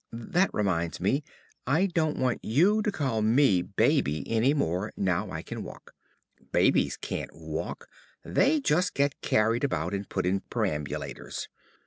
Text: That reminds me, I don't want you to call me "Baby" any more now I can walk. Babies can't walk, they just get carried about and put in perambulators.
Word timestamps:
That 0.11 0.49
reminds 0.51 0.99
me, 0.99 1.23
I 1.67 1.85
don't 1.85 2.17
want 2.17 2.43
you 2.43 2.81
to 2.81 2.91
call 2.91 3.21
me 3.21 3.61
"Baby" 3.61 4.27
any 4.27 4.51
more 4.51 4.91
now 4.97 5.29
I 5.29 5.43
can 5.43 5.61
walk. 5.61 5.93
Babies 6.51 6.97
can't 6.97 7.29
walk, 7.35 7.87
they 8.25 8.59
just 8.59 8.95
get 8.95 9.21
carried 9.21 9.63
about 9.63 9.93
and 9.93 10.09
put 10.09 10.25
in 10.25 10.39
perambulators. 10.49 11.49